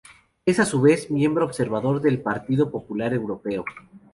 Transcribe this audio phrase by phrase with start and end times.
[0.47, 3.63] Es a su vez miembro observador del Partido Popular Europeo.